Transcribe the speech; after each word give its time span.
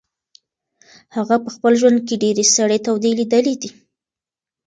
هغه 1.15 1.35
په 1.43 1.49
خپل 1.55 1.73
ژوند 1.81 1.99
کې 2.07 2.15
ډېرې 2.23 2.45
سړې 2.55 2.77
تودې 2.85 3.11
لیدلې 3.19 3.55
دي. 3.61 3.69